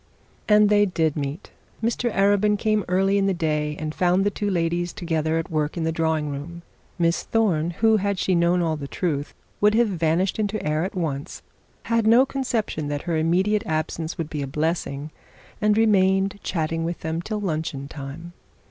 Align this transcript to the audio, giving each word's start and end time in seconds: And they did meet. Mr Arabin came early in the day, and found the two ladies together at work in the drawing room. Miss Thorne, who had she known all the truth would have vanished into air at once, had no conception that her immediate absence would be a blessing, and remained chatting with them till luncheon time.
And 0.49 0.69
they 0.69 0.87
did 0.87 1.15
meet. 1.15 1.51
Mr 1.83 2.11
Arabin 2.11 2.57
came 2.57 2.83
early 2.87 3.19
in 3.19 3.27
the 3.27 3.35
day, 3.35 3.75
and 3.77 3.93
found 3.93 4.23
the 4.25 4.31
two 4.31 4.49
ladies 4.49 4.93
together 4.93 5.37
at 5.37 5.51
work 5.51 5.77
in 5.77 5.83
the 5.83 5.91
drawing 5.91 6.29
room. 6.29 6.63
Miss 6.97 7.21
Thorne, 7.21 7.69
who 7.69 7.97
had 7.97 8.17
she 8.17 8.33
known 8.33 8.63
all 8.63 8.75
the 8.75 8.87
truth 8.87 9.35
would 9.59 9.75
have 9.75 9.89
vanished 9.89 10.39
into 10.39 10.59
air 10.65 10.83
at 10.83 10.95
once, 10.95 11.43
had 11.83 12.07
no 12.07 12.25
conception 12.25 12.87
that 12.87 13.03
her 13.03 13.15
immediate 13.15 13.61
absence 13.67 14.17
would 14.17 14.31
be 14.31 14.41
a 14.41 14.47
blessing, 14.47 15.11
and 15.61 15.77
remained 15.77 16.39
chatting 16.41 16.83
with 16.83 17.01
them 17.01 17.21
till 17.21 17.39
luncheon 17.39 17.87
time. 17.87 18.33